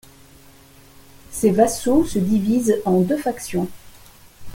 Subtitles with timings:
[1.29, 3.67] Ses vassaux se divisent en deux factions.